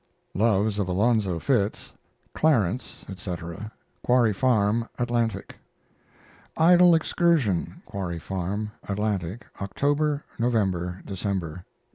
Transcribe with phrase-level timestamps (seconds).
[0.33, 1.93] LOVES OF ALONZO FITZ
[2.33, 3.69] CLARENCE, ETC.
[4.03, 5.57] (Quarry Farm) Atlantic.
[6.57, 11.65] IDLE EXCURSION (Quarry Farm) Atlantic, October, November, December.